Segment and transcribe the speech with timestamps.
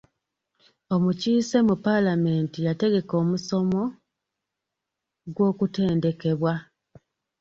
[0.93, 3.81] Omukiise mu palamenti yategeka omusomo
[5.33, 6.53] gw'okutendekebwa.